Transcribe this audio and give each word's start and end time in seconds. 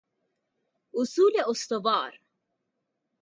اصول 0.95 1.31
استوار 1.49 2.19